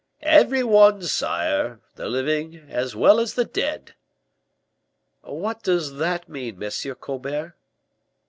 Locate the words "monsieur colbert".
6.57-7.53